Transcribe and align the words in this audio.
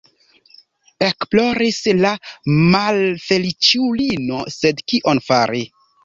Ekploris 1.07 1.75
la 1.99 2.13
malfeliĉulino, 2.53 4.39
sed 4.55 4.81
kion 4.93 5.21
fari? 5.27 5.63